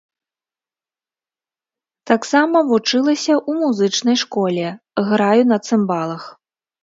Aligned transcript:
Таксама 2.11 2.63
вучылася 2.71 3.33
ў 3.49 3.65
музычнай 3.65 4.17
школе, 4.23 4.65
граю 5.11 5.43
на 5.53 5.57
цымбалах. 5.69 6.23